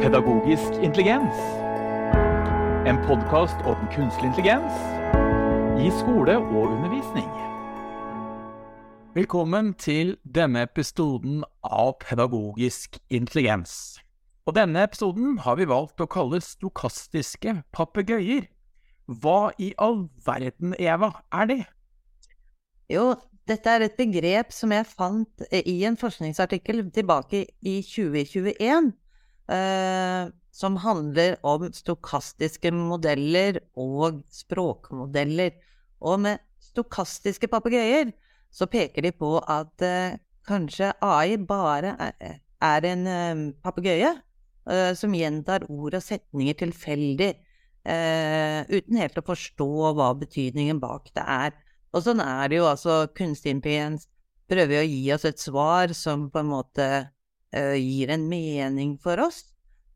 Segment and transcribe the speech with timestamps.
[0.00, 1.36] Pedagogisk intelligens.
[2.88, 4.72] En podkast om kunstig intelligens
[5.76, 7.26] i skole og undervisning.
[9.14, 14.00] Velkommen til denne episoden av Pedagogisk intelligens.
[14.48, 18.48] Og denne episoden har vi valgt å kalle stokastiske papegøyer.
[19.04, 21.58] Hva i all verden, Eva, er det?
[22.88, 23.12] Jo,
[23.44, 28.94] dette er et begrep som jeg fant i en forskningsartikkel tilbake i 2021,
[29.50, 35.54] eh, som handler om stokastiske modeller og språkmodeller.
[36.00, 38.12] Og med stokastiske papegøyer
[38.50, 40.18] så peker de på at eh,
[40.48, 47.32] kanskje AI bare er, er en eh, papegøye eh, som gjentar ord og setninger tilfeldig,
[47.84, 51.54] eh, uten helt å forstå hva betydningen bak det er.
[51.94, 54.06] Og sånn er det jo, altså kunstig intelligens
[54.50, 56.86] prøver å gi oss et svar som på en måte
[57.52, 59.44] gir en mening for oss.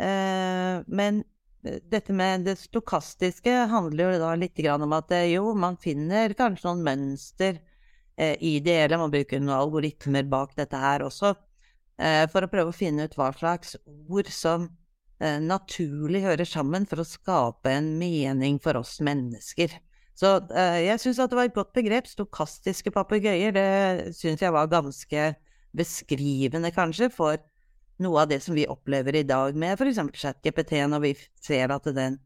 [0.00, 1.22] Uh, men
[1.60, 6.86] dette med det stokastiske handler jo da litt om at jo, man finner kanskje noen
[6.86, 7.58] mønster
[8.16, 8.96] i det hele.
[8.96, 11.34] Man bruker noen algoritmer bak dette her også,
[12.32, 13.76] for å prøve å finne ut hva slags
[14.08, 14.70] ord som
[15.20, 19.76] naturlig hører sammen for å skape en mening for oss mennesker.
[20.20, 22.08] Så eh, jeg syns at det var et godt begrep.
[22.08, 23.54] Stokastiske papegøyer.
[23.56, 25.30] Det syns jeg var ganske
[25.76, 27.38] beskrivende, kanskje, for
[28.00, 30.00] noe av det som vi opplever i dag med f.eks.
[30.16, 32.18] ChatGPT, når vi ser at den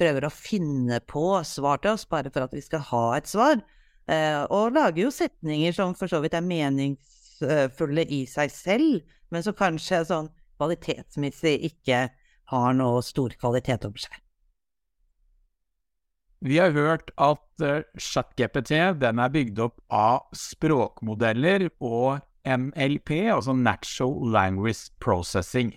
[0.00, 3.60] prøver å finne på svar til oss bare for at vi skal ha et svar.
[4.06, 9.00] Eh, og lager jo setninger som for så vidt er meningsfulle i seg selv,
[9.34, 10.30] men som kanskje sånn
[10.60, 12.06] kvalitetsmessig ikke
[12.52, 14.22] har noe stor kvalitet over seg.
[16.46, 18.94] Vi har hørt at uh, ChatGPT er
[19.32, 25.74] bygd opp av språkmodeller og NLP, altså Natural Language Processing.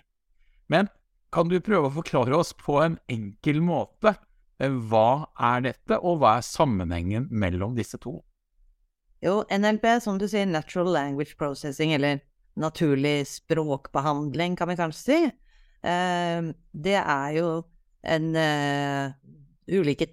[0.67, 0.89] Men
[1.33, 6.21] kan du prøve å forklare oss på en enkel måte uh, hva er dette, og
[6.21, 8.19] hva er sammenhengen mellom disse to?
[9.25, 12.21] Jo, NLP, som du sier, Natural Language Processing, eller
[12.59, 15.19] naturlig språkbehandling, kan vi kanskje si,
[15.89, 17.49] uh, det er jo
[17.99, 18.31] en
[19.69, 20.05] ulike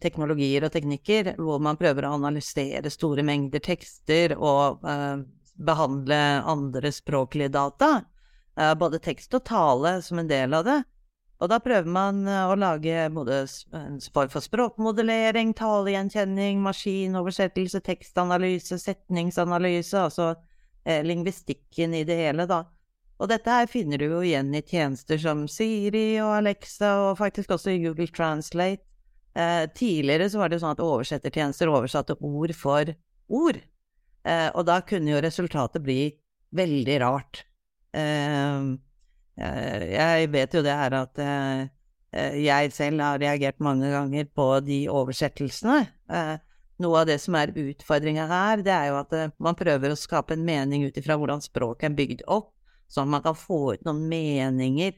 [0.00, 4.80] teknologier og teknikker hvor man prøver å analysere store mengder tekster og
[5.54, 6.18] behandle
[6.50, 8.04] andre språklige data,
[8.78, 10.76] både tekst og tale som en del av det.
[11.42, 13.40] Og da prøver man uh, å lage både
[13.74, 20.34] en form for språkmodellering, talegjenkjenning, maskinoversettelse, tekstanalyse, setningsanalyse, altså
[20.84, 22.62] lingvistikken i det hele, da.
[23.22, 27.54] Og dette her finner du jo igjen i tjenester som Siri og Alexa, og faktisk
[27.54, 28.82] også i Google Translate.
[29.34, 32.90] Eh, tidligere så var det sånn at oversettertjenester oversatte ord for
[33.26, 33.60] ord,
[34.26, 36.12] eh, og da kunne jo resultatet bli
[36.54, 37.44] veldig rart.
[37.94, 38.72] Eh,
[39.44, 41.62] eh jeg vet jo det her at eh,
[42.14, 45.86] eh, jeg selv har reagert mange ganger på de oversettelsene.
[46.82, 50.34] noe av det som er utfordringa her, det er jo at man prøver å skape
[50.34, 52.50] en mening ut ifra hvordan språket er bygd opp,
[52.90, 54.96] sånn at man kan få ut noen meninger.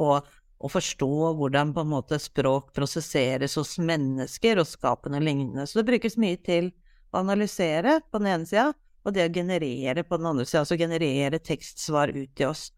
[0.00, 5.66] og, og forstå hvordan på en måte språk prosesseres hos mennesker og skapende lignende.
[5.66, 6.70] Så det brukes mye til
[7.18, 8.70] analysere på den ene sida,
[9.04, 12.68] og det å generere på den andre sida, altså generere tekstsvar ut til oss.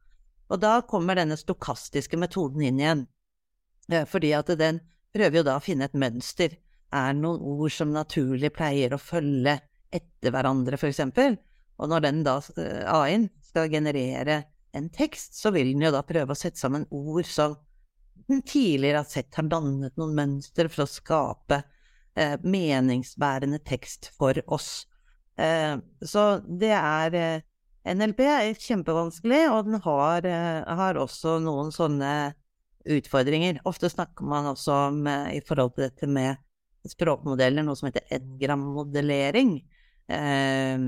[0.52, 3.06] Og da kommer denne stokastiske metoden inn igjen,
[3.90, 4.80] eh, fordi at den
[5.12, 6.56] prøver jo da å finne et mønster.
[6.92, 9.58] Er noen ord som naturlig pleier å følge
[9.92, 11.38] etter hverandre, for eksempel?
[11.80, 16.02] Og når den da, eh, AI-en, skal generere en tekst, så vil den jo da
[16.02, 17.56] prøve å sette sammen ord som
[18.28, 21.62] den tidligere har sett har dannet noen mønster for å skape
[22.16, 24.86] eh, meningsbærende tekst for oss.
[25.38, 27.48] Eh, så det er eh,
[27.82, 32.32] NLP er kjempevanskelig, og den har, eh, har, også noen sånne
[32.86, 33.58] utfordringer.
[33.66, 36.36] Ofte snakker man også om, eh, i forhold til dette med
[36.86, 39.62] språkmodeller, noe som heter edgrammodellering.
[40.08, 40.78] Eh,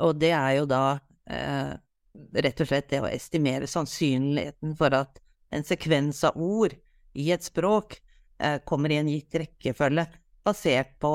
[0.00, 5.18] og det er jo da rett og slett det å estimere sannsynligheten for at
[5.50, 6.74] en sekvens av ord
[7.14, 7.96] i et språk
[8.66, 10.04] kommer i en gitt rekkefølge
[10.44, 11.12] basert på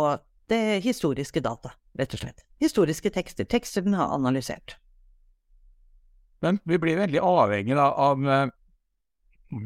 [0.50, 2.46] det historiske data, rett og slett.
[2.64, 3.48] Historiske tekster.
[3.50, 4.78] Tekster den har analysert.
[6.42, 8.48] Men vi blir veldig avhengig av uh,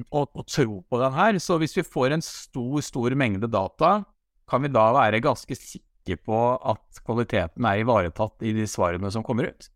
[0.10, 1.40] å, å, tro på den her.
[1.40, 4.02] Så hvis vi får en stor, stor mengde data,
[4.50, 9.26] kan vi da være ganske sikre på at kvaliteten er ivaretatt i de svarene som
[9.26, 9.70] kommer ut?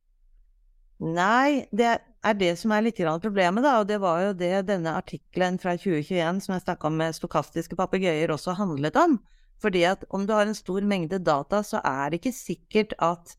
[0.97, 3.79] Nei, det er det som er litt problemet, da.
[3.81, 7.75] Og det var jo det denne artikkelen fra 2021 som jeg snakka om med stokastiske
[7.75, 9.17] papegøyer også handlet om.
[9.61, 13.33] Fordi at om du har en stor mengde data, så er det ikke sikkert at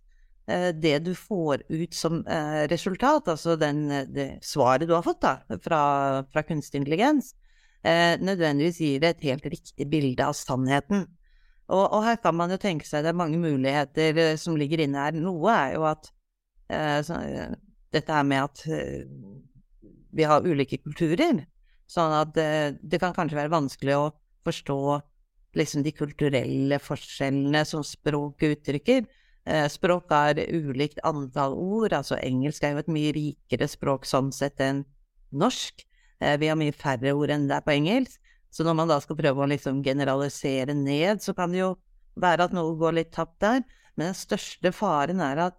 [0.49, 5.23] eh, det du får ut som eh, resultat, altså den, det svaret du har fått
[5.23, 5.83] da, fra,
[6.33, 7.35] fra kunstig intelligens,
[7.89, 11.05] nødvendigvis gir et helt riktig bilde av sannheten.
[11.71, 15.05] Og, og, her kan man jo tenke seg det er mange muligheter som ligger inne
[15.05, 15.15] her.
[15.15, 16.11] Noe er jo at
[17.07, 17.21] så,
[17.95, 18.65] dette her med at
[20.13, 21.45] vi har ulike kulturer.
[21.89, 24.11] Sånn at det, det kan kanskje være vanskelig å
[24.47, 24.81] forstå
[25.57, 29.07] liksom de kulturelle forskjellene som språk uttrykker.
[29.49, 34.31] Eh, språk er ulikt antall ord, altså engelsk er jo et mye rikere språk sånn
[34.35, 34.83] sett enn
[35.33, 35.85] norsk.
[36.21, 38.21] Eh, vi har mye færre ord enn det er på engelsk.
[38.53, 41.73] Så når man da skal prøve å liksom generalisere ned, så kan det jo
[42.21, 43.65] være at noe går litt tapt der.
[43.97, 45.57] Men den største faren er at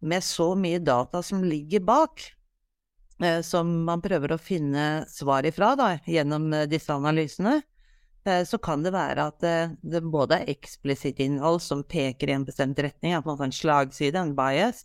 [0.00, 2.22] med så mye data som ligger bak,
[3.22, 7.60] eh, som man prøver å finne svar ifra da, gjennom disse analysene,
[8.28, 12.36] Eh, så kan det være at eh, det både er eksplisitt innhold som peker i
[12.36, 14.84] en bestemt retning, at man får en slagside, en bias,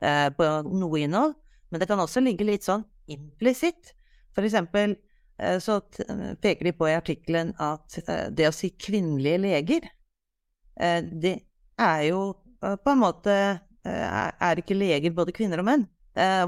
[0.00, 1.34] eh, på noe innhold,
[1.70, 3.94] men det kan også ligge litt sånn implisitt.
[4.36, 4.98] For eksempel
[5.60, 5.74] så
[6.40, 7.98] peker de på i artikkelen at
[8.32, 9.88] det å si kvinnelige leger,
[11.12, 11.32] det
[11.76, 12.20] er jo
[12.62, 13.34] på en måte
[13.86, 15.84] Er ikke leger både kvinner og menn?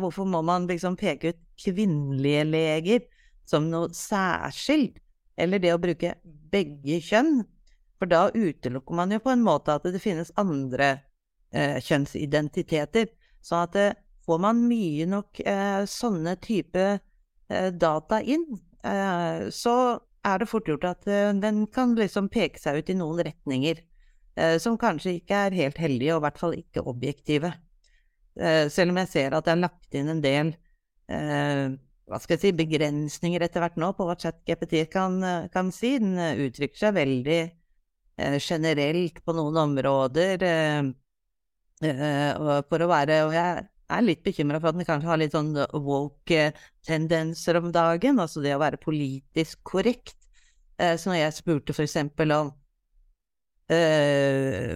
[0.02, 3.04] Hvorfor må man liksom peke ut kvinnelige leger
[3.48, 4.98] som noe særskilt?
[5.38, 6.16] eller det å bruke
[6.52, 7.42] begge kjønn.
[7.98, 10.90] For da utelukker man jo på en måte at det finnes andre
[11.50, 13.08] eh, kjønnsidentiteter.
[13.42, 13.96] Så at eh,
[14.26, 18.46] får man mye nok eh, sånne type eh, data inn,
[18.86, 19.76] eh, så
[20.26, 23.82] er det fort gjort at eh, den kan liksom peke seg ut i noen retninger
[24.62, 27.52] som kanskje ikke er helt heldige, og i hvert fall ikke objektive.
[28.70, 30.52] selv om jeg ser at det er lagt inn en del
[32.08, 35.20] hva skal jeg si, begrensninger etter hvert nå på hva ChatGPT kan,
[35.52, 35.96] kan si.
[36.00, 40.44] Den eh, uttrykker seg veldig eh, generelt på noen områder.
[40.48, 40.88] Eh,
[41.88, 43.66] eh, for å være Og jeg
[43.98, 45.52] er litt bekymra for at den kanskje har litt sånn
[45.88, 48.22] woke-tendenser om dagen.
[48.24, 50.16] Altså det å være politisk korrekt.
[50.80, 52.54] Eh, så når jeg spurte eksempel om
[53.74, 54.74] eh,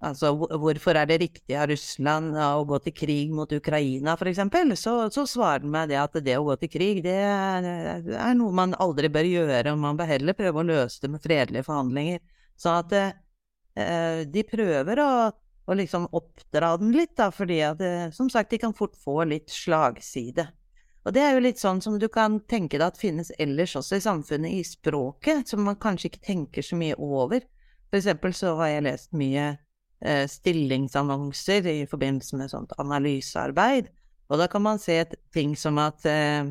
[0.00, 4.72] Altså, hvorfor er det riktig av Russland å gå til krig mot Ukraina, for eksempel?
[4.72, 8.56] Så, så svarer han meg det at det å gå til krig, det er, noe
[8.56, 12.24] man aldri bør gjøre, og man bør heller prøve å løse det med fredelige forhandlinger.
[12.56, 18.08] Så at eh, de prøver å, å, liksom oppdra den litt, da, fordi at eh,
[18.16, 20.48] som sagt, de kan fort få litt slagside.
[21.04, 24.00] Og det er jo litt sånn som du kan tenke deg at finnes ellers også
[24.00, 27.44] i samfunnet, i språket, som man kanskje ikke tenker så mye over.
[27.90, 29.50] For eksempel så har jeg lest mye
[30.00, 33.90] Eh, stillingsannonser i forbindelse med sånt analysearbeid.
[34.32, 36.48] Og da kan man se et ting som at eh,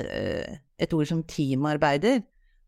[0.00, 2.22] eh, et ord som teamarbeider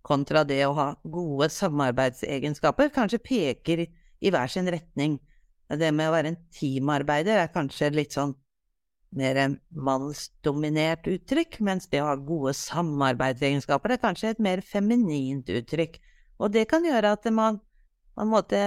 [0.04, 5.16] kontra det å ha gode samarbeidsegenskaper kanskje peker i hver sin retning.
[5.70, 8.34] Det med å være en teamarbeider er kanskje litt sånn
[9.16, 9.40] mer
[9.72, 15.96] mannsdominert uttrykk, mens det å ha gode samarbeidsegenskaper er kanskje et mer feminint uttrykk.
[16.40, 17.60] Og det kan gjøre at man
[18.16, 18.60] på en måte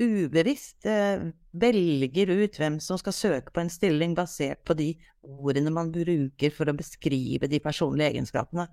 [0.00, 4.92] ubevisst eh, velger ut hvem som skal søke på en stilling basert på de
[5.22, 8.66] ordene man bruker for å beskrive de personlige egenskapene.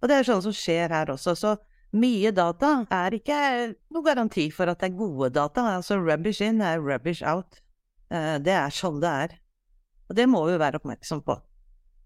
[0.00, 1.36] Og det er sånn som skjer her også.
[1.36, 1.54] Så
[1.94, 3.38] mye data er ikke
[3.94, 5.66] noe garanti for at det er gode data.
[5.76, 7.60] Altså rubbish in er rubbish out.
[8.10, 9.36] Eh, det er sånn det er.
[10.10, 11.38] Og det må vi være oppmerksom på.